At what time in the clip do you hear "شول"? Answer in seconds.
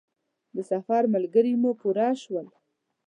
2.21-2.47